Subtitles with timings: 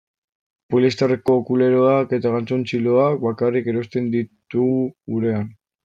[0.75, 4.77] Poliesterreko kuleroak eta galtzontziloak bakarrik erosten ditugu
[5.17, 5.51] gurean.